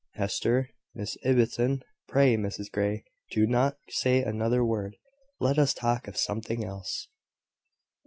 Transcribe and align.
"Hester! 0.15 0.71
Miss 0.95 1.15
Ibbotson! 1.23 1.83
Pray, 2.07 2.35
Mrs 2.35 2.71
Grey, 2.71 3.05
do 3.29 3.45
not 3.45 3.77
say 3.89 4.23
another 4.23 4.65
word. 4.65 4.95
Let 5.39 5.59
us 5.59 5.75
talk 5.75 6.07
of 6.07 6.17
something 6.17 6.65
else." 6.65 7.07